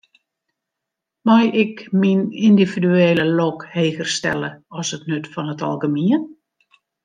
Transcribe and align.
Mei 1.25 1.45
ik 1.63 1.77
myn 1.99 2.21
yndividuele 2.47 3.25
lok 3.37 3.59
heger 3.75 4.07
stelle 4.17 4.51
as 4.79 4.89
it 4.97 5.03
nut 5.09 5.25
fan 5.33 5.51
it 5.53 5.63
algemien? 5.69 6.23